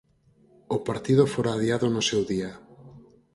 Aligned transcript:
O 0.75 0.77
partido 0.87 1.23
fora 1.33 1.51
adiado 1.53 1.87
no 1.91 2.01
seu 2.09 2.21
día. 2.31 2.51